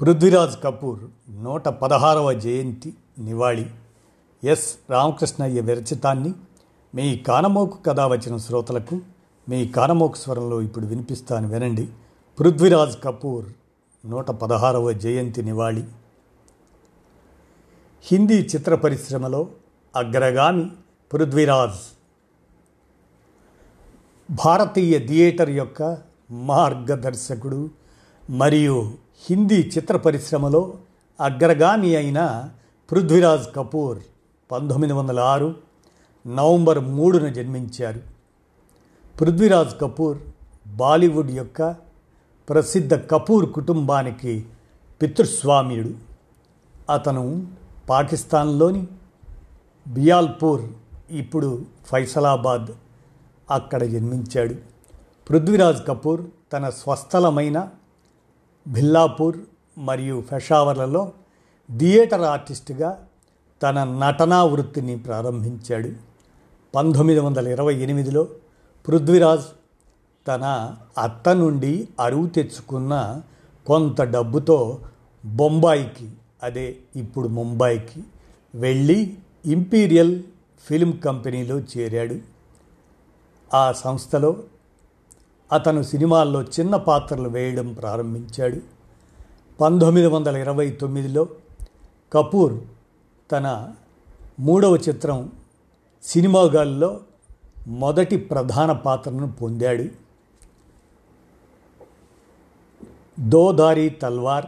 పృథ్వీరాజ్ 0.00 0.62
కపూర్ 0.64 1.00
నూట 1.44 1.68
పదహారవ 1.68 2.32
జయంతి 2.32 2.94
నివాళి. 3.18 3.70
ఎస్. 4.44 4.74
రామకృష్ణయ్య 4.90 5.60
విరచితాన్ని 5.60 6.34
మీ 6.94 7.16
కానమోకు 7.16 7.78
కథ 7.82 8.00
వచ్చిన 8.00 8.36
శ్రోతలకు 8.36 9.00
మీ 9.48 9.68
కానమోకు 9.68 10.16
స్వరంలో 10.16 10.62
ఇప్పుడు 10.62 10.86
వినిపిస్తాను 10.86 11.48
వినండి. 11.48 11.88
పృథ్వీరాజ్ 12.40 13.02
కపూర్ 13.04 13.46
నూట 14.06 14.30
పదహారవ 14.30 14.92
జయంతి 14.92 15.42
నివాళి. 15.42 15.84
హిందీ 18.02 18.34
చిత్ర 18.34 18.74
పరిశ్రమలో 18.74 19.46
అగ్రగామి 19.96 20.70
పృథ్వీరాజ్. 21.12 21.98
భారతీయ 24.46 25.06
థియేటర్ 25.06 25.50
యొక్క 25.50 25.98
మార్గదర్శకుడు 26.30 27.70
మరియు 28.30 29.03
హిందీ 29.26 29.70
చిత్ర 29.78 29.96
పరిశ్రమలో 29.96 30.74
అగ్రగామి 31.20 31.96
అయిన 31.96 32.50
పృథ్వీరాజ్ 32.90 33.54
కపూర్ 33.56 33.98
పంతొమ్మిది 34.52 34.92
వందల 34.92 35.20
ఆరు 35.20 35.54
నవంబర్ 36.26 36.78
మూడున 36.78 37.28
జన్మించారు. 37.28 38.00
పృథ్వీరాజ్ 39.20 39.80
కపూర్ 39.80 40.18
బాలీవుడ్ 40.66 41.30
యొక్క 41.30 41.76
ప్రసిద్ధ 42.48 42.94
కపూర్ 42.94 43.52
కుటుంబానికి 43.52 44.46
పితృస్వామ్యుడు. 45.02 45.90
అతను 46.92 47.46
పాకిస్తాన్లోని 47.90 48.86
బియాల్పూర్ 49.88 50.62
ఇప్పుడు 51.10 51.62
ఫైసలాబాద్ 51.86 52.66
అక్కడ 53.50 53.82
జన్మించాడు. 53.82 54.54
పృథ్వీరాజ్ 55.30 55.86
కపూర్ 55.86 56.26
తన 56.52 56.68
స్వస్థలమైన 56.68 57.68
భిల్లాపూర్ 58.68 59.36
మరియు 59.78 60.24
పెషావర్లలో 60.32 61.12
థియేటర్ 61.78 62.20
ఆర్టిస్టుగా 62.20 63.06
తన 63.62 63.84
నటనా 63.84 64.44
వృత్తిని 64.44 64.98
ప్రారంభించాడు. 64.98 65.90
పంతొమ్మిది 66.74 67.20
వందల 67.20 67.48
ఇరవై 67.48 67.74
ఎనిమిదిలో 67.74 68.28
పృథ్వీరాజ్ 68.88 69.44
తన 70.28 70.76
అత్త 70.98 71.28
నుండి 71.28 71.88
అరువు 72.00 72.26
తెచ్చుకున్న 72.26 73.20
కొంత 73.66 74.02
డబ్బుతో 74.02 74.78
బొంబాయికి 75.24 76.10
అదే 76.42 76.76
ఇప్పుడు 76.96 77.28
ముంబాయికి 77.28 78.02
వెళ్ళి 78.54 79.18
ఇంపీరియల్ 79.46 80.22
ఫిల్మ్ 80.64 80.98
కంపెనీలో 80.98 81.58
చేరాడు. 81.60 82.16
ఆ 83.54 83.72
సంస్థలో 83.72 84.36
అతను 85.52 85.82
సినిమాల్లో 85.82 86.42
చిన్న 86.42 86.76
పాత్రలు 86.76 87.28
వేయడం 87.28 87.72
ప్రారంభించాడు. 87.72 88.56
పంతొమ్మిది 89.60 90.06
వందల 90.06 90.36
ఇరవై 90.36 90.70
తొమ్మిదిలో 90.70 91.28
కపూర్ 92.12 92.54
తన 93.32 93.72
మూడవ 94.40 94.76
చిత్రం 94.76 95.32
సినిమాగాల్లో 96.02 97.00
మొదటి 97.66 98.16
ప్రధాన 98.16 98.72
పాత్రను 98.72 99.32
పొందాడు. 99.32 99.84
దోదారి 103.20 103.88
తల్వార్ 103.88 104.46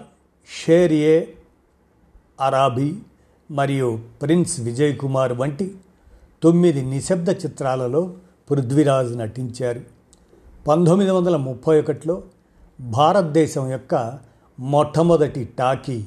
షేర్ 0.65 0.93
ఏ 0.93 1.27
అరాబీ 2.41 2.99
మరియు 3.51 4.01
ప్రిన్స్ 4.23 4.61
విజయ్ 4.61 4.97
కుమార్ 4.97 5.33
వంటి 5.33 5.77
తొమ్మిది 6.43 6.83
నిశ్శబ్ద 6.83 7.31
చిత్రాలలో 7.31 8.15
పృథ్వీరాజ్ 8.51 9.19
నటించారు. 9.19 9.96
పంతొమ్మిది 10.67 11.11
వందల 11.11 11.37
ముప్పై 11.37 11.81
ఒకటిలో 11.81 12.23
భారతదేశం 12.81 13.71
యొక్క 13.71 14.19
మొట్టమొదటి 14.61 15.45
టాకీ 15.59 16.05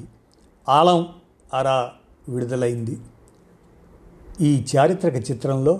ఆలం 0.70 1.08
అరా 1.54 1.92
విడుదలైంది. 2.30 2.98
ఈ 4.42 4.66
చారిత్రక 4.76 5.32
చిత్రంలో 5.32 5.80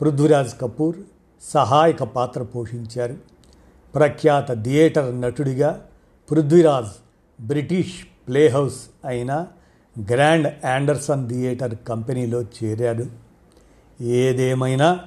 పృథ్వీరాజ్ 0.00 0.60
కపూర్ 0.60 0.96
సహాయక 1.42 2.02
పాత్ర 2.02 2.42
పోషించారు. 2.42 3.16
ప్రఖ్యాత 3.94 4.64
థియేటర్ 4.64 5.20
నటుడిగా 5.20 5.86
పృథ్వీరాజ్ 6.30 6.92
బ్రిటిష్ 7.46 8.28
ప్లేహౌస్ 8.28 8.80
అయిన 9.06 9.46
గ్రాండ్ 10.12 10.54
యాండర్సన్ 10.64 11.28
థియేటర్ 11.28 11.74
కంపెనీలో 11.88 12.42
చేరాడు. 12.42 13.06
ఏదేమైనా 14.02 15.00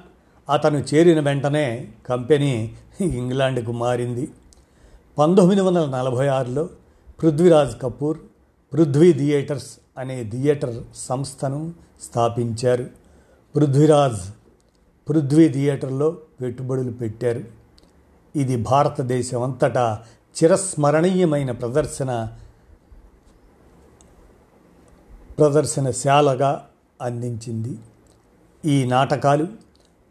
అతను 0.50 0.78
చేరిన 0.94 1.19
వెంటనే 1.19 1.91
కంపెనీ 2.09 2.75
ఇంగ్లాండ్కు 3.02 3.72
మారింది. 3.72 4.31
పంతొమ్మిది 5.18 5.62
వందల 5.62 5.85
నలభై 5.85 6.28
ఆరులో 6.28 6.69
పృథ్వీరాజ్ 7.22 7.81
కపూర్ 7.81 8.18
పృథ్వీ 8.74 9.13
థియేటర్స్ 9.13 9.78
అనే 9.97 10.24
థియేటర్ 10.24 10.84
సంస్థను 10.96 11.74
స్థాపించారు. 12.02 12.88
పృథ్వీరాజ్ 13.56 14.22
పృథ్వీ 15.09 15.50
థియేటర్లో 15.50 16.18
పెట్టుబడులు 16.41 16.91
పెట్టారు. 16.91 17.44
ఇది 18.36 18.56
భారతదేశం 18.56 19.44
అంతటా 19.44 20.03
చిరస్మరణీయమైన 20.44 21.52
ప్రదర్శన 21.52 22.28
ప్రదర్శనశాలగా 25.40 26.68
అందించింది. 27.02 27.78
ఈ 28.66 28.86
నాటకాలు 28.86 29.47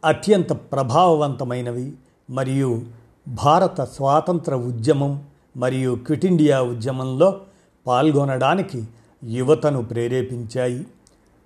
అత్యంత 0.07 0.53
ప్రభావవంతమైనవి 0.53 1.93
మరియు 2.31 2.83
భారత 3.29 3.81
స్వాతంత్ర 3.81 4.55
ఉద్యమం 4.55 5.25
మరియు 5.57 5.95
క్విట్ 6.07 6.27
ఇండియా 6.27 6.63
ఉద్యమంలో 6.63 7.41
పాల్గొనడానికి 7.87 8.85
యువతను 9.25 9.83
ప్రేరేపించాయి. 9.83 10.87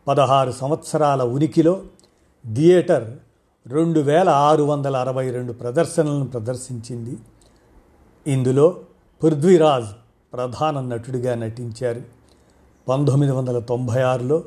పదహారు 0.09 0.51
సంవత్సరాల 0.51 1.23
ఉనికిలో 1.23 1.83
థియేటర్ 2.55 3.13
రెండు 3.67 4.01
వేల 4.01 4.29
ఆరు 4.29 4.63
వందల 4.63 4.97
అరవై 4.97 5.31
రెండు 5.31 5.53
ప్రదర్శనలను 5.53 6.27
ప్రదర్శించింది. 6.27 7.17
ఇందులో 8.27 8.77
పృథ్వీరాజ్ 9.23 9.91
ప్రధాన 10.33 10.81
నటుడిగా 10.81 11.35
నటించారు. 11.35 12.03
పంతొమ్మిది 12.89 13.33
వందల 13.33 13.59
తొంభై 13.59 14.03
ఆరులో 14.03 14.45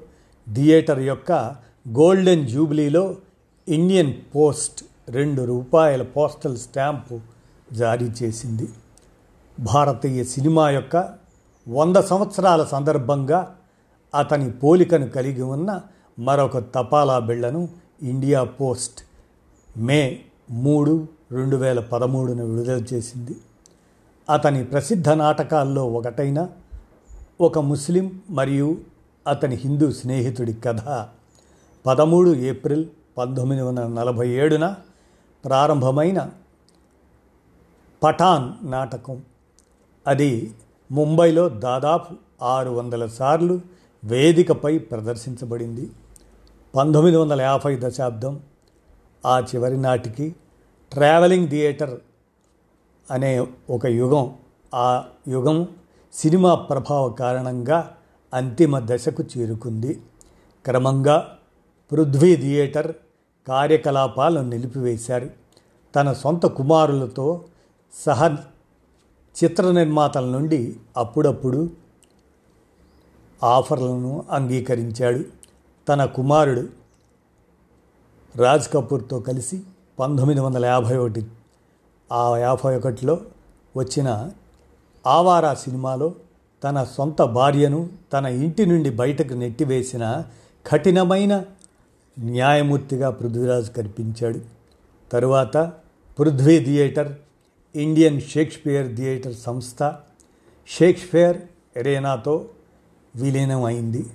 థియేటర్ 0.54 1.00
యొక్క 1.00 1.32
గోల్డెన్ 1.88 2.48
జూబ్లీలో 2.48 3.16
ఇండియన్ 3.70 4.14
పోస్ట్ 4.36 4.84
రెండు 5.10 5.42
రూపాయల 5.42 6.04
పోస్టల్ 6.04 6.58
స్టాంపు 6.58 7.20
జారీ 7.74 8.12
చేసింది. 8.24 8.68
భారతీయ 9.60 10.24
సినిమా 10.24 10.70
యొక్క 10.70 11.10
వంద 11.68 11.96
సంవత్సరాల 11.96 12.64
సందర్భంగా 12.64 13.56
అతని 14.16 14.52
పోలికను 14.52 15.10
కలిగి 15.10 15.42
ఉన్న 15.42 15.82
మరొక 16.20 16.58
తపాలా 16.58 17.20
బిళ్ళను 17.20 17.70
ఇండియా 18.02 18.44
పోస్ట్ 18.44 19.02
మే 19.78 20.20
మూడు 20.50 21.08
రెండు 21.32 21.56
వేల 21.56 21.80
పదమూడున 21.80 22.42
విడుదల 22.42 22.86
చేసింది. 22.94 23.36
అతని 24.30 24.64
ప్రసిద్ధ 24.64 25.10
నాటకాల్లో 25.10 25.88
ఒకటైన 25.88 26.50
ఒక 27.42 27.60
ముస్లిం 27.60 28.20
మరియు 28.30 28.78
అతని 29.28 29.56
హిందూ 29.56 29.92
స్నేహితుడి 29.92 30.54
కథ 30.54 31.08
పదమూడు 31.86 32.30
ఏప్రిల్ 32.30 32.86
పంతొమ్మిది 33.18 33.62
వందల 33.62 33.88
నలభై 33.88 34.30
ఏడున 34.30 34.76
ప్రారంభమైన 35.46 36.30
పఠాన్ 38.04 38.72
నాటకం. 38.72 39.22
అది 40.08 40.54
ముంబైలో 40.92 41.50
దాదాపు 41.50 42.16
ఆరు 42.44 42.70
వందల 42.70 43.06
సార్లు 43.06 43.62
వేదికపై 44.04 44.78
ప్రదర్శించబడింది. 44.78 45.90
పంతొమ్మిది 46.76 47.18
వందల 47.18 47.42
యాభై 47.42 47.80
దశాబ్దం 47.84 48.40
ఆ 49.26 49.40
చివరి 49.40 49.78
నాటికి 49.78 50.36
ట్రావెలింగ్ 50.94 51.50
థియేటర్ 51.50 52.00
అనే 53.12 53.48
ఒక 53.70 53.86
యుగం 53.86 54.36
ఆ 54.76 55.04
యుగం 55.28 55.68
సినిమా 56.14 56.56
ప్రభావ 56.56 57.10
కారణంగా 57.10 57.96
అంతిమ 58.34 58.80
దశకు 58.80 59.24
చేరుకుంది. 59.38 60.02
క్రమంగా 60.66 61.38
పృథ్వీ 61.92 62.36
థియేటర్ 62.36 62.96
కార్యకలాపాలను 63.48 64.50
నిలిపివేశారు. 64.50 65.30
తన 65.96 66.14
సొంత 66.14 66.46
కుమారులతో 66.46 67.46
సహ 68.06 68.28
చిత్ర 69.44 69.72
నిర్మాతల 69.72 70.26
నుండి 70.26 70.76
అప్పుడప్పుడు 70.98 71.70
ఆఫర్లను 73.44 74.26
అంగీకరించాడు. 74.32 75.24
తన 75.90 76.06
కుమారుడు 76.06 76.68
రాజ్ 78.36 78.74
కపూర్తో 78.74 79.20
కలిసి 79.20 79.62
పంతొమ్మిది 80.00 80.40
వందల 80.40 80.66
యాభై 80.66 80.98
ఒకటి 80.98 81.26
ఆ 82.12 82.38
యాభై 82.38 82.76
ఒకటిలో 82.76 83.20
వచ్చిన 83.78 84.30
ఆవారా 85.08 85.54
సినిమాలో 85.54 86.14
తన 86.64 86.84
సొంత 86.84 87.22
భార్యను 87.22 87.90
తన 88.14 88.26
ఇంటి 88.26 88.66
నుండి 88.66 88.90
బయటకు 88.90 89.34
నెట్టివేసిన 89.34 90.24
కఠినమైన 90.66 91.46
న్యాయమూర్తిగా 92.20 93.10
పృథ్వీరాజ్ 93.10 93.72
కనిపించాడు. 93.72 94.40
తరువాత 95.12 95.72
Prithvi 96.20 96.66
Theatre 96.66 97.12
Indian 97.76 98.22
Shakespeare 98.22 98.96
Theatre 98.96 99.36
సంస్థ 99.36 99.96
షేక్స్పియర్ 100.68 101.38
ఎరేనాతో 101.78 102.46
విలీనం 103.16 103.64
అయింది 103.64 104.06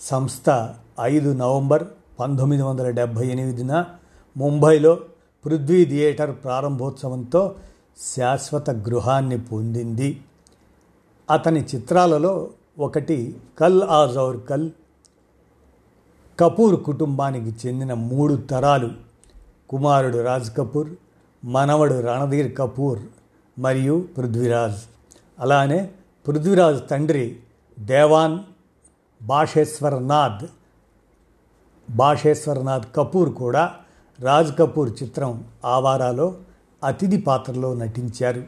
సంస్థ 0.00 0.74
ఐదు 1.00 1.32
నవంబర్ 1.32 1.84
పంతొమ్మిది 2.20 2.62
వందల 2.62 2.90
డెబ్భై 2.90 3.26
ఎనిమిదిన 3.26 3.84
ముంబైలో 4.36 5.00
పృథ్వీ 5.46 5.84
థియేటర్ 5.84 6.34
ప్రారంభోత్సవంతో 6.44 7.54
శాశ్వత 8.16 8.70
గృహాన్ని 8.70 9.40
పొందింది. 9.40 10.20
అతని 11.30 11.64
చిత్రాలలో 11.74 12.50
ఒకటి 12.78 13.36
కల్ 13.60 13.82
ఆజ్ 13.82 14.46
కల్ 14.48 14.70
కపూర్ 16.40 16.84
కుటుంబానికి 16.84 17.68
చెందిన 17.68 17.94
మూడు 17.94 18.34
తరాలు. 18.34 18.90
కుమారుడు 19.68 20.18
రాజ్ 20.18 20.56
కపూర్ 20.56 20.90
మనవడు 21.44 22.00
రణధీర్ 22.00 22.56
కపూర్ 22.56 22.98
మరియు 23.58 24.08
పృథ్వీరాజ్. 24.18 24.80
అలానే 25.38 25.90
పృథ్వీరాజ్ 26.28 26.80
తండ్రి 26.90 27.36
దేవాన్ 27.78 28.38
భాషేశ్వరనాథ్ 29.22 30.46
భాషేశ్వరనాథ్ 31.90 32.84
కపూర్ 32.96 33.30
కూడా 33.30 33.74
రాజ్ 34.20 34.58
కపూర్ 34.58 34.90
చిత్రం 35.02 35.44
ఆవారాలో 35.64 36.34
అతిథి 36.84 37.16
పాత్రలో 37.16 37.74
నటించారు. 37.74 38.42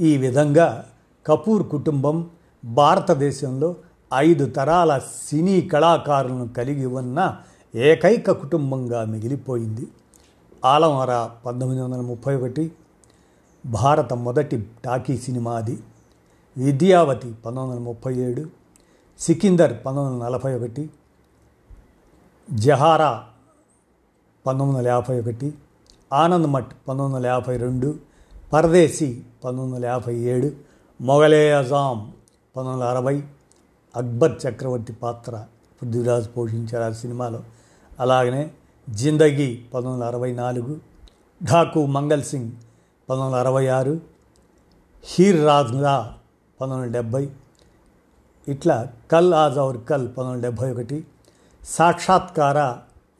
ఈ 0.00 0.16
విధంగా 0.16 0.84
కపూర్ 1.26 1.68
కుటుంబం 1.68 2.28
భారతదేశంలో 2.64 3.76
ఐదు 4.14 4.46
తరాల 4.46 4.98
సినీ 4.98 5.60
కళాకారులను 5.60 6.48
కలిగి 6.48 6.86
ఉన్న 6.86 7.38
ఏకైక 7.74 8.30
కుటుంబంగా 8.30 9.04
మిగిలిపోయింది. 9.04 9.88
ఆలమర 10.64 11.30
పంతొమ్మిది 11.46 11.82
వందల 11.82 12.00
ముప్పై 12.00 12.36
ఒకటి 12.36 12.72
భారత 13.66 14.12
మొదటి 14.12 14.68
టాకీ 14.84 15.16
సినిమా 15.16 15.56
అది. 15.56 15.78
విద్యావతి 16.56 17.34
పంతొమ్మిది 17.46 17.60
వందల 17.60 17.84
ముప్పై 17.84 18.14
ఏడు 18.14 18.48
సికిందర్ 19.18 19.72
పంతొమ్మిది 19.86 20.14
వందల 20.14 20.24
నలభై 20.26 20.54
ఒకటి 20.54 20.90
జహారా 22.50 23.24
పంతొమ్మిది 24.46 24.78
వందల 24.78 24.88
యాభై 24.88 25.20
ఒకటి 25.20 25.54
ఆనంద్ 26.12 26.46
మఠ్ 26.46 26.68
పంతొమ్మిది 26.88 27.16
వందల 27.16 27.26
యాభై 27.26 27.56
రెండు 27.56 27.98
పరదేశీ 28.52 29.22
పంతొమ్మిది 29.44 29.74
వందల 29.74 29.86
యాభై 29.86 30.14
ఏడు 30.14 30.52
మొఘలే 31.00 31.52
అజాం 31.52 32.12
పంతొమ్మిది 32.56 32.72
వందల 32.72 32.84
అరవై 32.84 33.22
అక్బర్ 33.96 34.34
చక్రవర్తి 34.42 34.92
పాత్ర 34.92 35.44
పృథ్వీరాజ్ 35.78 36.28
పోషించారు 36.36 36.82
ఆ 36.82 36.92
సినిమాలో. 36.92 37.40
అలాగనే 38.00 38.50
జిందగీ 38.88 39.50
పంతొమ్మిది 39.74 39.92
వందల 39.92 40.04
అరవై 40.04 40.32
నాలుగు 40.32 40.80
ఢాకు 41.42 41.86
మంగల్ 41.86 42.22
సింగ్ 42.22 42.50
పంతొమ్మిది 43.08 43.26
వందల 43.26 43.40
అరవై 43.46 43.66
ఆరు 43.66 44.00
హీర్ 45.04 45.46
రాజ్లా 45.46 46.14
పంతొమ్మిది 46.60 46.88
వందల 46.88 46.92
డెబ్భై 46.98 47.28
ఇట్లా 48.48 48.92
కల్ 49.12 49.34
ఆజ్ 49.34 49.58
అవర్ 49.58 49.76
కల్ 49.76 50.08
పంతొమ్మిది 50.08 50.32
వందల 50.32 50.42
డెబ్భై 50.48 50.72
ఒకటి 50.72 51.06
సాక్షాత్కార 51.64 52.58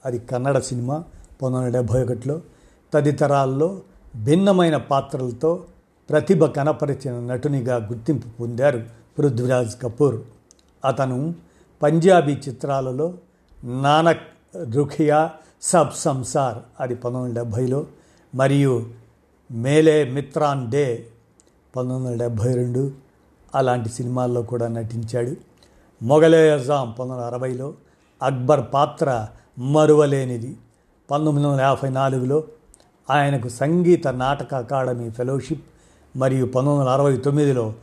అది 0.04 0.18
కన్నడ 0.18 0.58
సినిమా 0.58 0.96
పంతొమ్మిది 1.42 1.58
వందల 1.58 1.72
డెబ్భై 1.78 2.02
ఒకటిలో 2.02 2.40
తదితరాల్లో 2.94 3.82
భిన్నమైన 4.16 4.76
పాత్రలతో 4.76 5.64
ప్రతిభ 6.10 6.44
కనపరిచిన 6.44 7.20
నటునిగా 7.20 7.76
గుర్తింపు 7.76 8.28
పొందారు 8.40 8.80
పృథ్వీరాజ్ 9.18 9.74
కపూర్. 9.82 10.18
అతను 10.84 11.34
పంజాబీ 11.82 12.32
చిత్రాలలో 12.32 13.14
నానక్ 13.64 14.26
రుఖియా 14.74 15.30
సబ్ 15.62 15.92
సంసార్ 15.92 16.58
అది 16.80 16.94
పంతొమ్మిది 16.94 17.38
వందల 17.38 17.42
డెబ్భైలో 17.42 17.86
మరియు 18.34 18.86
మేలే 19.52 20.04
మిత్రాన్ 20.04 20.70
డే 20.70 21.06
పంతొమ్మిది 21.76 22.12
వందల 22.12 22.22
డెబ్భై 22.22 22.54
రెండు 22.54 22.90
అలాంటి 23.54 23.88
సినిమాల్లో 23.88 24.42
కూడా 24.42 24.68
నటించాడు. 24.68 25.36
మొగలే 26.02 26.50
అజాం 26.50 26.90
పంతొమ్మిది 26.90 27.12
వందల 27.12 27.26
అరవైలో 27.26 27.74
అక్బర్ 28.22 28.60
పాత్ర 28.74 29.26
మరువలేనిది. 29.58 30.56
పంతొమ్మిది 31.10 31.48
వందల 31.48 31.60
యాభై 31.60 31.90
నాలుగులో 31.90 32.44
ఆయనకు 33.10 33.48
సంగీత 33.48 34.08
నాటక 34.08 34.54
అకాడమీ 34.54 35.10
ఫెలోషిప్ 35.10 35.62
మరియు 36.16 36.44
పంతొమ్మిది 36.44 36.78
వందల 36.78 36.92
అరవై 36.92 37.16
తొమ్మిదిలో 37.16 37.74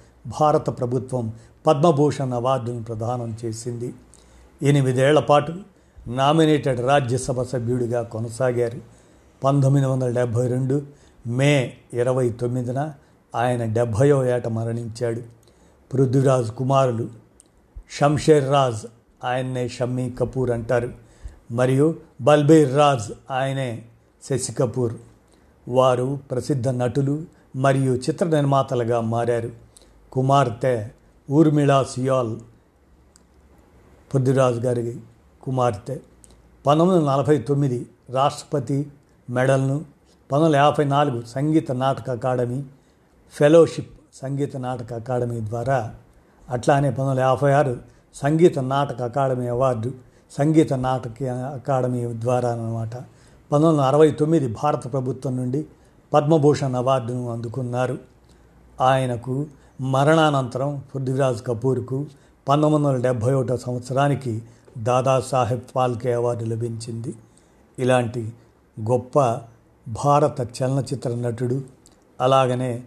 భారత 0.41 0.79
ప్రభుత్వం 0.79 1.33
పద్మభూషణ్ 1.67 2.33
అవార్డును 2.33 2.83
ప్రదానం 2.83 3.37
చేసింది. 3.45 3.93
ఎనిమిదేళ్ళ 4.63 5.19
పాటు 5.19 5.53
నామినేటెడ్ 6.07 6.81
రాజ్యసభ 6.81 7.41
సభ్యుడిగా 7.41 8.01
కొనసాగారు. 8.01 8.77
పంతొమ్మిది 9.43 9.87
వందల 9.87 10.09
డెబ్భై 10.09 10.47
రెండు 10.47 10.81
మే 11.27 11.73
ఇరవై 11.93 12.29
తొమ్మిదిన 12.29 12.93
ఆయన 13.35 13.65
డెబ్భయో 13.65 14.25
ఏట 14.25 14.47
మరణించాడు. 14.47 15.21
పృథ్వీరాజ్ 15.93 16.51
కుమారులు 16.51 17.09
షంషేర్ 17.99 18.49
రాజ్ 18.49 18.87
ఆయన్నే 19.25 19.67
షమ్మీ 19.67 20.09
కపూర్ 20.09 20.51
అంటారు. 20.51 20.89
మరియు 21.51 21.95
బల్బీర్ 22.21 22.75
రాజ్ 22.75 23.31
ఆయనే 23.31 23.85
శశి 24.23 24.53
కపూర్. 24.53 24.93
వారు 25.67 26.19
ప్రసిద్ధ 26.31 26.67
నటులు 26.67 27.21
మరియు 27.55 27.93
చిత్ర 27.93 28.25
నిర్మాతలుగా 28.25 29.01
మారారు. 29.01 29.49
కుమార్తె 30.11 30.91
ఊర్మిళా 31.31 31.83
సియాల్ 31.83 32.39
పృథ్వీరాజ్ 34.13 34.59
గారి 34.65 34.99
కుమార్తె. 35.43 35.99
పంతొమ్మిది 36.65 36.99
వందల 36.99 37.11
నలభై 37.11 37.37
తొమ్మిది 37.37 37.85
రాష్ట్రపతి 38.09 38.91
మెడల్ను 39.29 39.77
పంతొమ్మిది 40.31 40.45
వందల 40.45 40.55
యాభై 40.55 40.83
నాలుగు 40.83 41.25
Sangeet 41.25 41.71
Natak 41.71 42.09
academy 42.09 42.63
fellowship 43.33 43.91
Sangeet 44.13 44.57
Natak 44.57 44.93
academy 44.93 45.41
ద్వారా 45.41 45.95
అట్లానే 46.49 46.89
పంతొమ్మిది 46.89 47.09
వందల 47.09 47.19
యాభై 47.19 47.51
ఆరు 47.51 47.77
Sangeet 48.15 48.59
Natak 48.59 49.01
academy 49.01 49.47
award 49.47 49.91
Sangeet 50.31 50.73
Natak 50.73 51.23
academy 51.53 52.13
ద్వారా 52.13 52.51
అనమాట 52.51 52.95
పంతొమ్మిది 53.51 53.67
వందల 53.67 53.81
అరవై 53.81 54.11
తొమ్మిది 54.11 54.47
భారత 54.63 54.91
ప్రభుత్వం 54.91 55.37
నుండి 55.37 55.65
పద్మభూషణ్ 56.13 56.75
అవార్డును 56.75 57.29
అందుకున్నారు. 57.29 57.97
ఆయనకు 58.81 59.45
మరణానంతరం 59.81 60.83
పృథ్వీరాజ్ 60.93 61.41
కపూర్కు 61.47 62.05
పంతొమ్మిది 62.47 62.85
వందల 62.85 63.01
డెబ్భై 63.01 63.33
ఒకటో 63.33 63.57
సంవత్సరానికి 63.57 64.41
దాదాసాహెబ్ 64.77 65.61
ఫాల్కే 65.75 66.13
అవార్డు 66.13 66.43
లభించింది. 66.43 67.15
ఇలాంటి 67.79 68.33
గొప్ప 68.79 69.39
భారత 69.87 70.41
చలనచిత్ర 70.41 71.15
నటుడు 71.15 71.61
అలాగనే 72.21 72.83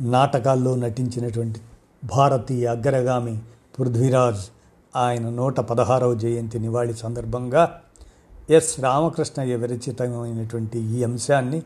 నాటకాల్లో 0.00 0.76
నటించినటువంటి 0.76 1.60
భారతీయ 2.04 2.66
అగ్రగామి 2.66 3.38
పృథ్వీరాజ్ 3.78 4.44
ఆయన 4.96 5.30
నూట 5.30 5.60
పదహారవ 5.60 6.14
జయంతి 6.14 6.58
నివాళి 6.58 6.94
సందర్భంగా 6.94 7.80
ఎస్ 8.50 8.80
రామకృష్ణయ్య 8.80 9.56
విరచితమైనటువంటి 9.56 10.78
ఈ 10.78 11.04
అంశాన్ని 11.04 11.62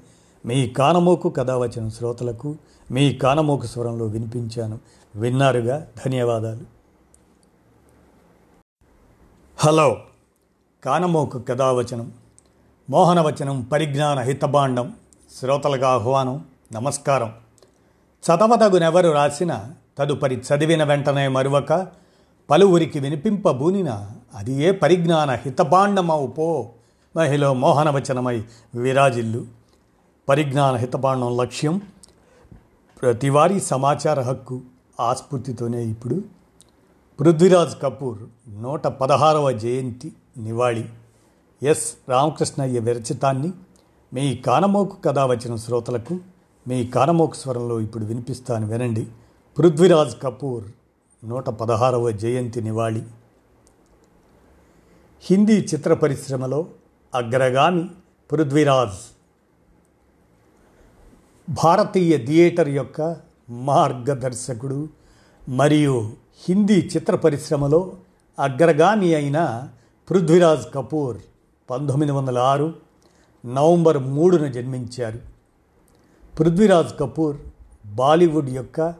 మీ 0.47 0.69
కానమోకు 0.69 1.29
కథ 1.29 1.51
వచ్చిన 1.51 1.89
శ్రోతలకు 1.89 2.57
మీ 2.91 3.15
కానమోక 3.15 3.65
స్వరంలో 3.65 4.07
వినిపించాను. 4.07 4.79
విన్నారుగా? 5.17 5.87
ధన్యవాదాలు. 6.07 6.61
హలో. 9.57 9.97
కానమోకు 10.85 11.39
కథావచనం. 11.39 12.13
మోహనవచనం 12.91 13.63
పరిజ్ఞాన 13.63 14.19
హితబాండం 14.19 14.95
శ్రోతలకు 15.41 15.85
ఆహ్వానం. 15.85 16.45
నమస్కారం. 16.73 17.33
చదవదగునెవరు 18.25 19.09
రాసిన 19.09 19.65
తదుపరి 19.99 20.37
చదివిన 20.37 20.85
వెంటనే 20.85 21.29
మరువక 21.29 21.87
పలువురికి 22.51 22.99
వినిపింపబూనిన 22.99 24.11
అది 24.35 24.53
ఏ 24.53 24.71
పరిజ్ఞాన 24.71 25.31
హితభాండమవు 25.31 26.27
పో? 26.27 26.69
మహిళ 27.17 27.49
మోహనవచనమై 27.49 28.45
విరాజిల్లు. 28.75 29.47
పరిజ్ఞాన 30.29 30.75
హితబాండం 30.75 31.37
లక్ష్యం 31.37 31.81
ప్రతివారీ 33.03 33.61
సమాచార 33.61 34.21
హక్కు 34.21 34.61
ఆస్ఫూర్తితోనే 35.01 35.85
ఇప్పుడు 35.85 36.23
పృథ్వీరాజ్ 37.21 37.83
కపూర్ 37.83 38.19
నూట 38.49 38.87
పదహారవ 38.87 39.53
జయంతి 39.53 40.13
నివాళి. 40.37 40.89
ఎస్. 41.63 41.93
రామకృష్ణయ్య 42.09 42.79
విరచితాన్ని 42.79 43.53
మీ 44.15 44.37
కానమోకు 44.37 44.97
కథ 45.03 45.19
వచ్చిన 45.19 45.57
శ్రోతలకు 45.57 46.19
మీ 46.69 46.87
కానమోకు 46.87 47.35
స్వరంలో 47.35 47.81
ఇప్పుడు 47.81 48.05
వినిపిస్తాను 48.05 48.67
వినండి. 48.67 49.07
పృథ్వీరాజ్ 49.59 50.23
కపూర్ 50.23 50.65
నూట 51.25 51.49
పదహారవ 51.51 52.11
జయంతి 52.11 52.61
నివాళి. 52.61 53.03
హిందీ 55.23 55.57
చిత్ర 55.75 55.95
పరిశ్రమలో 55.95 56.67
అగ్రగామి 57.15 57.89
పృథ్వీరాజ్ 58.33 59.15
భారతీయ 61.49 62.27
థియేటర్ 62.27 62.69
యొక్క 62.69 63.17
మార్గదర్శకుడు 63.51 64.89
మరియు 65.49 66.13
హిందీ 66.49 66.91
చిత్ర 66.97 67.17
పరిశ్రమలో 67.17 67.93
అగ్రగామి 68.39 69.15
అయిన 69.15 69.69
పృథ్వీరాజ్ 70.11 70.75
కపూర్ 70.75 71.17
పంతొమ్మిది 71.71 72.13
వందల 72.13 72.39
ఆరు 72.39 72.75
నవంబర్ 73.47 73.99
మూడున 73.99 74.47
జన్మించారు. 74.47 75.21
పృథ్వీరాజ్ 76.41 76.99
కపూర్ 77.01 77.37
బాలీవుడ్ 77.87 78.51
యొక్క 78.51 78.95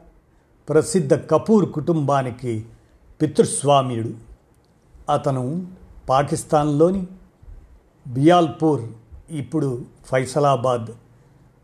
ప్రసిద్ధ 0.69 1.13
కపూర్ 1.13 1.71
కుటుంబానికి 1.71 2.65
పితృస్వామ్యుడు. 3.21 4.13
అతను 5.11 5.67
పాకిస్తాన్లోని 6.09 7.07
బియాల్పూర్ 8.07 8.81
ఇప్పుడు 9.29 9.81
ఫైసలాబాద్ 10.05 10.87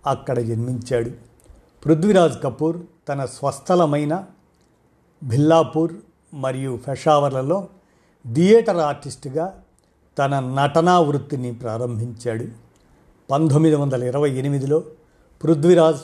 అక్కడ 0.08 0.40
జన్మించాడు. 0.40 1.12
పృథ్వీరాజ్ 1.86 2.44
కపూర్ 2.44 2.78
తన 3.10 3.26
స్వస్థలమైన 3.26 4.26
భిల్లాపూర్ 5.24 5.94
మరియు 6.34 6.80
పెషావర్లలో 6.88 7.68
థియేటర్ 8.34 8.78
ఆర్టిస్టుగా 8.78 9.62
తన 10.18 10.40
నటనా 10.40 11.00
వృత్తిని 11.00 11.54
ప్రారంభించాడు. 11.54 12.46
పంతొమ్మిది 13.32 13.76
వందల 13.76 14.04
ఇరవై 14.04 14.32
ఎనిమిదిలో 14.32 14.84
పృథ్వీరాజ్ 15.44 16.02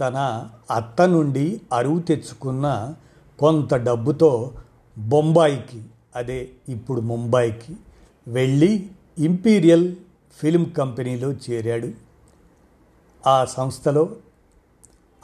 తన 0.00 0.48
అత్త 0.70 1.02
నుండి 1.02 1.60
అరువు 1.72 1.98
తెచ్చుకున్న 1.98 2.94
కొంత 3.38 3.74
డబ్బుతో 3.74 4.52
బొంబాయికి 4.98 5.82
అదే 6.16 6.48
ఇప్పుడు 6.68 7.00
ముంబాయికి 7.00 7.76
వెళ్ళి 8.28 8.90
ఇంపీరియల్ 9.18 9.96
ఫిల్మ్ 10.38 10.72
కంపెనీలో 10.72 11.32
చేరాడు. 11.32 12.07
ఆ 13.28 13.44
సంస్థలో 13.44 14.04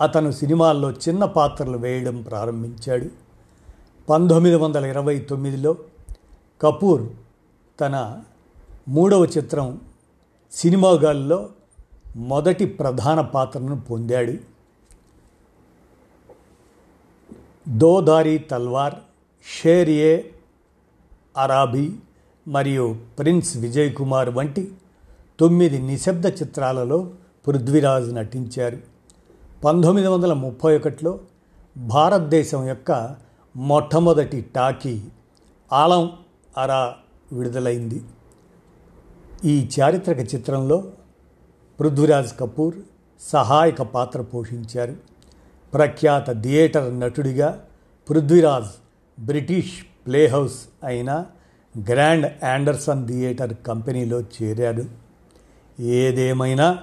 అతను 0.01 0.31
సినిమాల్లో 0.31 0.89
చిన్న 0.91 1.25
పాత్రలు 1.25 1.79
వేయడం 1.79 2.23
ప్రారంభించాడు. 2.23 3.09
పంతొమ్మిది 4.09 4.57
వందల 4.57 4.85
ఇరవై 4.85 5.19
తొమ్మిదిలో 5.19 5.77
కపూర్ 6.61 7.03
తన 7.81 8.21
మూడవ 8.89 9.25
చిత్రం 9.25 9.81
సినిమాగాల్లో 10.53 11.39
మొదటి 12.17 12.67
ప్రధాన 12.67 13.21
పాత్రను 13.21 13.81
పొందాడు. 13.81 14.35
దోదారి 17.69 18.39
తల్వార్ 18.39 18.95
షేర్ 19.47 19.91
ఏ 19.91 20.23
అరాబీ 21.39 21.87
మరియు 22.49 22.97
ప్రిన్స్ 23.19 23.57
విజయ్ 23.57 23.95
కుమార్ 23.95 24.31
వంటి 24.31 24.63
తొమ్మిది 25.41 25.79
నిశ్శబ్ద 25.79 26.27
చిత్రాలలో 26.27 26.99
పృథ్వీరాజ్ 27.47 28.15
నటించారు. 28.15 28.79
పంతొమ్మిది 29.65 30.09
వందల 30.09 30.33
ముప్పై 30.33 30.77
ఒకటిలో 30.77 31.21
భారతదేశం 31.77 32.69
యొక్క 32.69 33.17
మొట్టమొదటి 33.57 34.41
టాకీ 34.41 35.03
ఆలం 35.73 36.13
అరా 36.59 36.95
విడుదలైంది. 37.33 38.03
ఈ 39.45 39.69
చారిత్రక 39.81 40.35
చిత్రంలో 40.35 40.85
పృథ్వీరాజ్ 41.81 42.39
కపూర్ 42.41 42.75
సహాయక 43.21 43.83
పాత్ర 43.83 44.21
పోషించారు. 44.21 44.97
ప్రఖ్యాత 45.75 46.43
థియేటర్ 46.43 47.01
నటుడిగా 47.01 47.65
పృథ్వీరాజ్ 48.11 48.73
బ్రిటిష్ 49.25 49.73
ప్లేహౌస్ 50.07 50.59
అయిన 50.85 51.27
గ్రాండ్ 51.91 52.45
యాండర్సన్ 52.45 53.09
థియేటర్ 53.09 53.55
కంపెనీలో 53.67 54.21
చేరాడు. 54.21 54.85
ఏదేమైనా 55.81 56.79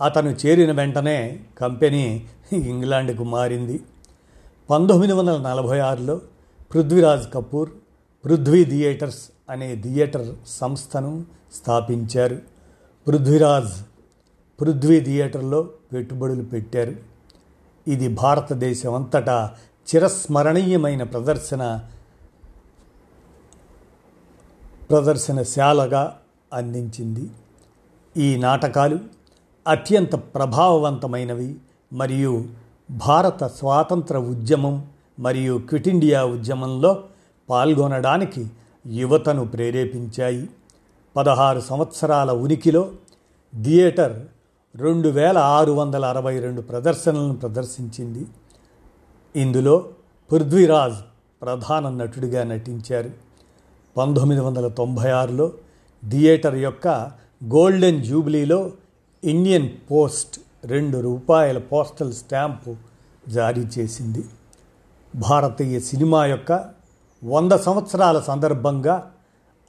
అతను 0.00 0.36
చేరిన 0.46 0.72
వెంటనే 0.72 1.40
కంపెనీ 1.60 2.26
ఇంగ్లాండ్కు 2.52 3.24
మారింది. 3.24 3.80
పంతొమ్మిది 4.70 5.12
వందల 5.12 5.36
నలభై 5.38 5.78
ఆరులో 5.78 6.20
పృథ్వీరాజ్ 6.74 7.32
కపూర్ 7.34 7.70
పృథ్వీ 8.24 8.64
థియేటర్స్ 8.64 9.22
అనే 9.50 9.76
థియేటర్ 9.82 10.34
సంస్థను 10.46 11.24
స్థాపించారు. 11.54 12.38
పృథ్వీరాజ్ 13.08 13.72
పృథ్వీ 14.60 15.00
థియేటర్లో 15.00 15.68
పెట్టుబడులు 15.92 16.42
పెట్టారు. 16.42 16.96
ఇది 17.88 18.08
భారతదేశం 18.08 18.94
అంతటా 18.94 19.54
చిరస్మరణీయమైన 19.94 21.02
ప్రదర్శన 21.02 21.80
ప్రదర్శనశాలగా 24.90 26.18
అందించింది. 26.52 27.30
ఈ 28.16 28.36
నాటకాలు 28.36 29.19
అత్యంత 29.68 30.14
ప్రభావవంతమైనవి 30.14 31.56
మరియు 31.92 32.44
భారత 32.90 33.44
స్వాతంత్ర 33.44 34.18
ఉద్యమం 34.18 34.86
మరియు 35.18 35.58
క్విట్ 35.58 35.88
ఇండియా 35.88 36.24
ఉద్యమంలో 36.24 37.04
పాల్గొనడానికి 37.50 38.46
యువతను 38.86 39.44
ప్రేరేపించాయి. 39.48 40.48
పదహారు 41.16 41.60
సంవత్సరాల 41.60 42.30
ఉనికిలో 42.30 42.90
థియేటర్ 43.62 44.26
రెండు 44.76 45.08
వేల 45.08 45.38
ఆరు 45.38 45.72
వందల 45.72 46.04
అరవై 46.04 46.40
రెండు 46.40 46.60
ప్రదర్శనలను 46.60 47.36
ప్రదర్శించింది. 47.36 48.26
ఇందులో 49.36 49.84
పృథ్వీరాజ్ 50.32 50.94
ప్రధాన 51.42 51.88
నటుడిగా 51.88 52.44
నటించారు. 52.44 53.10
పంతొమ్మిది 53.96 54.40
వందల 54.40 54.68
తొంభై 54.68 55.10
ఆరులో 55.10 55.52
థియేటర్ 56.08 56.56
యొక్క 56.56 56.88
గోల్డెన్ 57.44 58.04
జూబ్లీలో 58.04 58.72
ఇండియన్ 59.24 59.68
పోస్ట్ 59.90 60.40
రెండు 60.64 60.98
రూపాయల 61.00 61.58
పోస్టల్ 61.58 62.12
స్టాంపు 62.12 62.76
జారీ 63.28 63.66
చేసింది. 63.78 64.24
భారతీయ 65.14 65.80
సినిమా 65.80 66.26
యొక్క 66.26 66.64
వంద 67.24 67.52
సంవత్సరాల 67.52 68.20
సందర్భంగా 68.20 69.12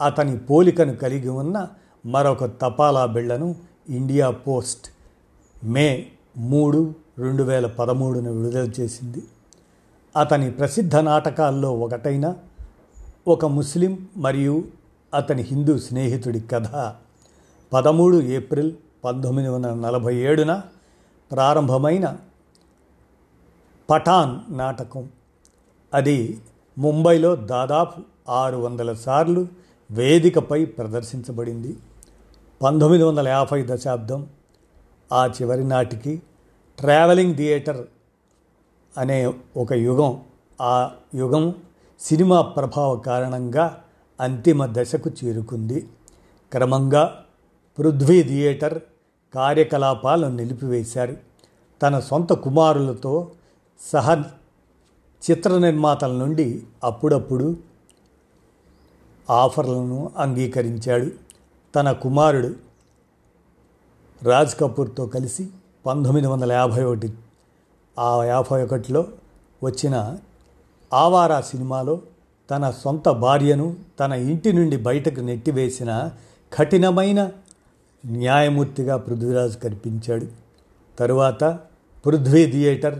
అతని 0.01 0.37
పోలికను 0.37 0.95
కలిగి 0.95 1.29
ఉన్న 1.29 1.67
మరొక 2.05 2.45
తపాలా 2.45 3.05
బిళ్ళను 3.05 3.55
ఇండియా 3.89 4.29
పోస్ట్ 4.29 4.87
మే 5.63 6.07
మూడు 6.37 6.93
రెండు 7.17 7.43
వేల 7.43 7.67
పదమూడున 7.67 8.29
విడుదల 8.29 8.71
చేసింది. 8.79 9.23
అతని 10.19 10.51
ప్రసిద్ధ 10.51 10.95
నాటకాల్లో 10.95 11.73
ఒకటైన 11.73 12.35
ఒక 13.27 13.45
ముస్లిం 13.45 14.07
మరియు 14.17 14.63
అతని 15.13 15.41
హిందూ 15.41 15.77
స్నేహితుడి 15.77 16.39
కథ 16.39 16.93
పదమూడు 17.73 18.17
ఏప్రిల్ 18.17 18.71
పంతొమ్మిది 19.03 19.49
వందల 19.49 19.73
నలభై 19.73 20.15
ఏడున 20.15 20.61
ప్రారంభమైన 21.31 22.17
పఠాన్ 23.89 24.39
నాటకం. 24.57 25.09
అది 25.93 26.41
ముంబైలో 26.77 27.35
దాదాపు 27.35 28.01
ఆరు 28.29 28.57
వందల 28.57 28.93
సార్లు 28.93 29.47
వేదికపై 29.91 30.65
ప్రదర్శించబడింది. 30.65 31.77
పంతొమ్మిది 32.61 33.03
వందల 33.03 33.27
యాభై 33.27 33.65
దశాబ్దం 33.69 34.27
ఆ 35.13 35.27
చివరి 35.27 35.63
నాటికి 35.63 36.21
ట్రావెలింగ్ 36.79 37.35
థియేటర్ 37.35 37.87
అనే 38.97 39.33
ఒక 39.57 39.73
యుగం 39.73 40.21
ఆ 40.61 40.91
యుగం 41.15 41.55
సినిమా 41.99 42.41
ప్రభావ 42.41 42.95
కారణంగా 42.95 43.83
అంతిమ 44.21 44.65
దశకు 44.65 45.11
చేరుకుంది. 45.25 45.89
క్రమంగా 46.51 47.25
పృథ్వీ 47.79 48.23
థియేటర్ 48.23 48.81
కార్యకలాపాలను 49.35 50.35
నిలిపివేశారు. 50.35 51.17
తన 51.81 51.99
సొంత 51.99 52.33
కుమారులతో 52.33 53.31
సహ 53.91 54.23
చిత్ర 55.21 55.57
నిర్మాతల 55.57 56.11
నుండి 56.11 56.63
అప్పుడప్పుడు 56.83 57.55
ఆఫర్లను 59.29 60.11
అంగీకరించాడు. 60.17 61.11
తన 61.75 61.91
కుమారుడు 61.91 62.55
రాజ్ 64.23 64.59
కపూర్తో 64.59 65.07
కలిసి 65.07 65.47
పంతొమ్మిది 65.85 66.27
వందల 66.27 66.51
యాభై 66.51 66.83
ఒకటి 66.83 67.13
ఆ 67.99 68.23
యాభై 68.23 68.63
ఒకటిలో 68.63 69.07
వచ్చిన 69.63 70.17
ఆవారా 70.93 71.41
సినిమాలో 71.41 72.01
తన 72.51 72.71
సొంత 72.71 73.09
భార్యను 73.09 73.75
తన 73.99 74.11
ఇంటి 74.13 74.53
నుండి 74.53 74.77
బయటకు 74.77 75.21
నెట్టివేసిన 75.21 76.11
కఠినమైన 76.53 77.31
న్యాయమూర్తిగా 78.05 78.97
పృథ్వీరాజ్ 78.97 79.57
కనిపించాడు. 79.57 80.27
తరువాత 80.99 81.59
Prithvi 82.05 82.51
Theatre 82.51 82.99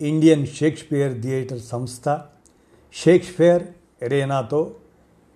Indian 0.00 0.46
Shakespeare 0.46 1.22
Theatre 1.22 1.60
సంస్థ 1.60 2.20
షేక్స్పియర్ 2.92 3.62
ఎరేనాతో 4.02 4.74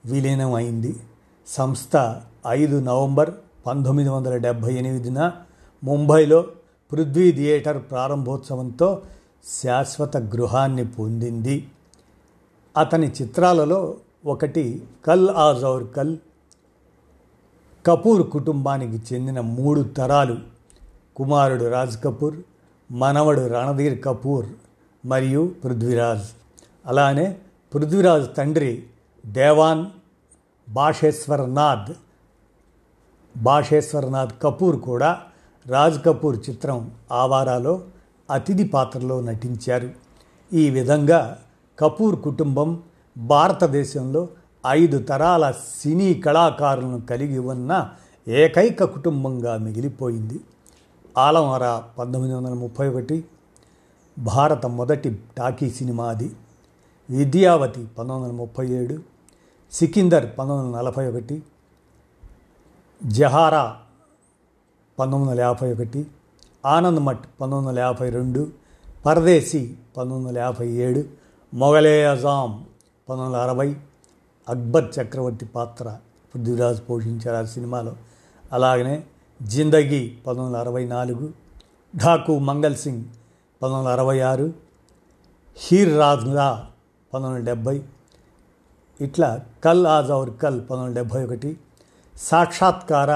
విలీనం 0.07 0.55
అయింది 0.55 0.97
సంస్థ 1.47 2.21
ఐదు 2.49 2.81
నవంబర్ 2.81 3.31
పంతొమ్మిది 3.67 4.09
వందల 4.09 4.37
డెబ్భై 4.37 4.75
ఎనిమిదిన 4.75 5.33
ముంబైలో 5.85 6.47
పృథ్వీ 6.93 7.33
థియేటర్ 7.33 7.83
ప్రారంభోత్సవంతో 7.83 9.03
శాశ్వత 9.63 10.17
గృహాన్ని 10.17 10.87
పొందింది. 10.87 11.69
అతని 12.77 13.11
చిత్రాలలో 13.23 13.97
ఒకటి 14.27 14.83
కల్ 15.07 15.31
ఆజౌర్ 15.31 15.85
కల్ 15.97 16.17
కపూర్ 17.87 18.31
కుటుంబానికి 18.31 19.15
చెందిన 19.15 19.41
మూడు 19.41 19.81
తరాలు. 19.83 20.37
కుమారుడు 21.17 21.65
రాజ్ 21.65 22.05
కపూర్ 22.05 22.37
మనవడు 22.91 23.47
రణధీర్ 23.47 24.05
కపూర్ 24.05 24.47
మరియు 25.07 25.53
పృథ్వీరాజ్. 25.65 26.27
అలానే 26.87 27.37
పృథ్వీరాజ్ 27.75 28.37
తండ్రి 28.37 28.83
దేవాన్ 29.27 29.87
భాషేశ్వర్నాథ్ 30.69 31.93
భాషేశ్వర్నాథ్ 33.37 34.33
కపూర్ 34.43 34.77
కూడా 34.77 35.21
రాజ్ 35.67 36.05
కపూర్ 36.05 36.39
చిత్రం 36.51 36.91
ఆవారాలో 37.13 37.81
అతిథి 38.31 38.65
పాత్రలో 38.65 39.21
నటించారు. 39.21 39.91
ఈ 40.53 40.71
విధంగా 40.71 41.39
కపూర్ 41.79 42.17
కుటుంబం 42.21 42.83
భారతదేశంలో 43.19 44.29
ఐదు 44.67 44.99
తరాల 44.99 45.51
సినీ 45.51 46.15
కళాకారులను 46.15 47.01
కలిగి 47.01 47.39
ఉన్న 47.39 47.73
ఏకైక 48.29 48.85
కుటుంబంగా 48.85 49.57
మిగిలిపోయింది. 49.57 50.41
ఆలమర 51.17 51.65
పంతొమ్మిది 51.99 52.35
వందల 52.35 52.53
ముప్పై 52.53 52.89
ఒకటి 52.89 53.25
భారత 54.19 54.67
మొదటి 54.67 55.19
టాకీ 55.39 55.71
సినిమా 55.71 56.09
అది 56.09 56.29
విద్యావతి 57.09 57.83
పంతొమ్మిది 57.99 58.25
వందల 58.25 58.37
ముప్పై 58.37 58.67
ఏడు 58.73 58.97
సికిందర్ 59.73 60.27
పంతొమ్మిది 60.39 60.67
వందల 60.67 60.81
నలభై 60.81 61.07
ఒకటి 61.07 61.43
జహారా 63.03 63.77
పంతొమ్మిది 64.99 65.31
వందల 65.31 65.41
యాభై 65.41 65.73
ఒకటి 65.73 66.07
ఆనంద్ 66.65 67.01
మఠ్ 67.01 67.25
పంతొమ్మిది 67.41 67.69
వందల 67.69 67.79
యాభై 67.79 68.11
రెండు 68.11 68.43
పరదేశీ 69.07 69.63
పంతొమ్మిది 69.97 70.27
వందల 70.29 70.39
యాభై 70.39 70.69
ఏడు 70.69 71.05
మొఘలే 71.53 72.05
అజాం 72.05 72.51
పంతొమ్మిది 73.09 73.27
వందల 73.27 73.37
అరవై 73.37 73.69
అక్బర్ 74.49 74.87
చక్రవర్తి 74.97 75.47
పాత్ర 75.47 75.99
పృథ్వీరాజ్ 76.31 76.81
పోషించారు 76.91 77.37
ఆ 77.37 77.45
సినిమాలో. 77.45 77.93
అలాగనే 78.53 78.97
జిందగీ 79.41 80.03
పంతొమ్మిది 80.27 80.47
వందల 80.47 80.57
అరవై 80.57 80.85
నాలుగు 80.87 81.27
ఢాకు 81.97 82.39
మంగల్ 82.39 82.77
సింగ్ 82.77 83.05
పంతొమ్మిది 83.63 83.79
వందల 83.79 83.93
అరవై 83.93 84.21
ఆరు 84.21 84.47
హీర్ 85.57 85.99
రాజ్గా 85.99 86.71
పంతొమ్మిది 87.13 87.41
వందల 87.41 87.45
డెబ్భై 87.51 87.83
ఇట్లా 89.01 89.43
కల్ 89.65 89.87
ఆజ్ 89.87 90.11
అవర్ 90.11 90.31
కల్ 90.43 90.61
పంతొమ్మిది 90.61 90.85
వందల 90.85 90.95
డెబ్భై 91.01 91.25
ఒకటి 91.25 91.51
సాక్షాత్కార 92.19 93.11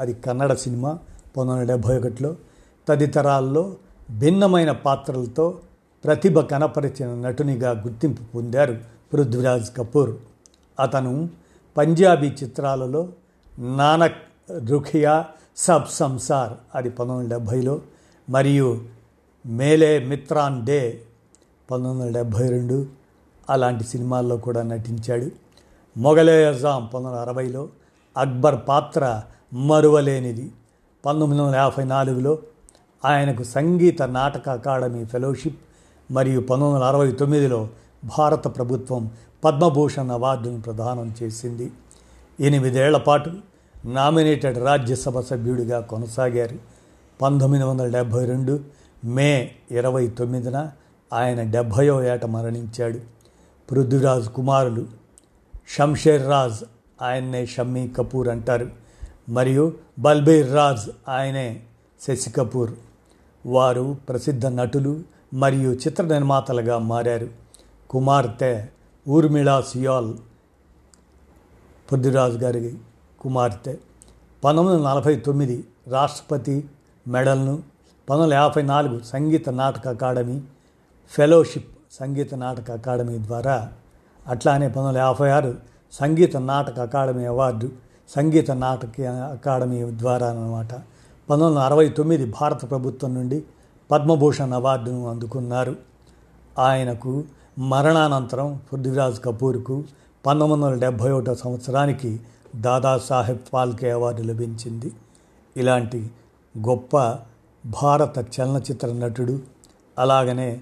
అది 0.00 0.14
కన్నడ 0.14 0.52
సినిమా 0.52 0.90
పంతొమ్మిది 1.36 1.52
వందల 1.52 1.68
డెబ్భై 1.72 1.98
ఒకటిలో 1.98 2.36
తదితరాల్లో 2.88 3.76
భిన్నమైన 4.10 4.72
పాత్రలతో 4.72 5.46
ప్రతిభ 6.04 6.40
కనపరిచిన 6.40 7.08
నటునిగా 7.14 7.70
గుర్తింపు 7.70 8.22
పొందారు 8.34 8.74
పృథ్వీరాజ్ 9.12 9.76
కపూర్. 9.76 10.14
అతను 10.80 11.28
పంజాబీ 11.76 12.28
చిత్రాలలో 12.28 13.08
నానక్ 13.58 14.20
రుఖియా 14.68 15.24
సబ్ 15.56 15.88
సంసార్ 15.90 16.52
అది 16.74 16.90
పంతొమ్మిది 16.90 17.34
వందల 17.34 17.36
డెబ్భైలో 17.36 17.80
మరియు 18.28 18.80
మేలే 19.46 19.98
మిత్రాన్ 19.98 20.66
డే 20.66 21.00
పంతొమ్మిది 21.70 22.06
వందల 22.06 22.14
డెబ్భై 22.14 22.48
రెండు 22.48 22.86
అలాంటి 23.50 23.84
సినిమాల్లో 23.84 24.36
కూడా 24.36 24.62
నటించాడు. 24.62 25.30
మొగలే 25.96 26.44
అజాం 26.44 26.84
పంతొమ్మిది 26.84 27.08
వందల 27.08 27.20
అరవైలో 27.20 27.68
అక్బర్ 28.16 28.56
పాత్ర 28.68 29.22
మరువలేనిది. 29.52 30.50
పంతొమ్మిది 31.04 31.42
వందల 31.42 31.56
యాభై 31.56 31.84
నాలుగులో 31.84 32.38
ఆయనకు 33.04 33.42
సంగీత 33.42 34.02
నాటక 34.02 34.48
అకాడమీ 34.48 35.04
ఫెలోషిప్ 35.04 35.58
మరియు 36.10 36.40
పంతొమ్మిది 36.40 36.74
వందల 36.74 36.84
అరవై 36.84 37.12
తొమ్మిదిలో 37.12 37.68
భారత 38.18 38.56
ప్రభుత్వం 38.56 39.10
పద్మభూషణ్ 39.46 40.10
అవార్డును 40.10 40.60
ప్రదానం 40.60 41.14
చేసింది. 41.22 41.72
ఎనిమిదేళ్ళ 42.40 42.96
పాటు 42.96 43.30
నామినేటెడ్ 43.84 44.58
రాజ్యసభ 44.58 45.20
సభ్యుడిగా 45.20 45.80
కొనసాగారు. 45.80 46.56
పంతొమ్మిది 47.22 47.64
వందల 47.64 47.86
డెబ్భై 47.88 48.26
రెండు 48.26 48.60
మే 49.04 49.50
ఇరవై 49.70 50.06
తొమ్మిదిన 50.06 50.70
ఆయన 51.12 51.42
డెబ్భయో 51.42 52.04
ఏట 52.04 52.24
మరణించాడు. 52.24 53.00
పృథ్వీరాజ్ 53.70 54.28
కుమారులు 54.28 54.86
షంషేర్ 55.68 56.26
రాజ్ 56.26 56.64
ఆయన్నే 57.02 57.46
షమ్మీ 57.46 57.88
కపూర్ 57.88 58.28
అంటారు. 58.28 58.70
మరియు 59.28 59.72
బల్బీర్ 59.98 60.54
రాజ్ 60.54 61.10
ఆయనే 61.10 61.62
శశి 62.02 62.30
కపూర్. 62.30 62.70
వారు 63.46 63.96
ప్రసిద్ధ 64.08 64.46
నటులు 64.46 65.00
మరియు 65.34 65.70
చిత్ర 65.70 66.04
నిర్మాతలుగా 66.04 66.78
మారారు. 66.78 67.28
కుమార్తె 67.90 68.68
ఊర్మిళా 69.08 69.60
సియాల్ 69.60 70.14
పృథ్వీరాజ్ 71.90 72.36
గారి 72.36 72.78
కుమార్తె. 73.20 73.76
పంతొమ్మిది 74.44 74.78
వందల 74.78 74.88
నలభై 74.88 75.16
తొమ్మిది 75.16 75.64
రాష్ట్రపతి 75.88 76.70
మెడల్ను 77.08 77.54
పంతొమ్మిది 77.54 78.22
వందల 78.22 78.34
యాభై 78.34 78.62
నాలుగు 78.62 79.00
Sangeet 79.02 79.48
Natak 79.50 79.88
academy 79.88 80.40
fellowship 81.10 81.70
Sangeet 81.92 82.34
Natak 82.34 82.70
academy 82.70 83.18
ద్వారా 83.18 83.72
అట్లానే 84.26 84.68
పంతొమ్మిది 84.68 84.88
వందల 84.88 84.98
యాభై 84.98 85.30
ఆరు 85.30 85.54
Sangeet 85.92 86.36
Natak 86.36 86.80
academy 86.80 87.24
award 87.24 87.68
Sangeet 88.08 88.50
Natak 88.50 89.00
academy 89.32 89.90
ద్వారా 89.90 90.26
అన్నమాట 90.28 90.72
పంతొమ్మిది 91.30 91.50
వందల 91.50 91.58
అరవై 91.58 91.88
తొమ్మిది 91.88 92.24
భారత 92.40 92.70
ప్రభుత్వం 92.70 93.14
నుండి 93.14 93.44
పద్మభూషణ్ 93.90 94.52
అవార్డును 94.52 95.08
అందుకున్నారు. 95.08 95.76
ఆయనకు 96.58 97.24
మరణానంతరం 97.58 98.60
పృథ్వీరాజ్ 98.72 99.24
కపూర్కు 99.24 99.84
పంతొమ్మిది 100.26 100.64
వందల 100.64 100.78
డెబ్భై 100.78 101.10
ఒకటో 101.10 101.34
సంవత్సరానికి 101.34 102.20
దాదాసాహెబ్ 102.56 103.38
ఫాల్కే 103.52 103.90
అవార్డు 103.90 104.22
లభించింది. 104.22 104.92
ఇలాంటి 105.56 106.10
గొప్ప 106.58 107.18
భారత 107.66 108.18
చలనచిత్ర 108.18 108.92
నటుడు 108.92 109.40
అలాగనే 109.98 110.60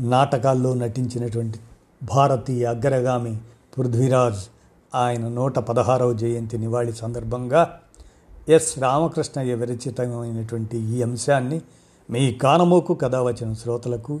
నాటకాల్లో 0.00 0.74
నటించినటువంటి 0.74 1.58
భారతీయ 2.02 2.64
అగ్రగామి 2.66 3.36
పృథ్వీరాజ్ 3.78 4.42
ఆయన 4.94 5.28
నూట 5.28 5.58
పదహారవ 5.58 6.12
జయంతి 6.12 6.58
నివాళి 6.58 6.92
సందర్భంగా 6.92 7.80
ఎస్ 8.48 8.78
రామకృష్ణయ్య 8.78 9.54
విరచితమైనటువంటి 9.54 10.78
ఈ 10.78 11.02
అంశాన్ని 11.02 11.60
మీ 12.10 12.34
కానమోకు 12.34 12.94
కథ 12.94 13.16
వచ్చిన 13.16 13.52
శ్రోతలకు 13.52 14.20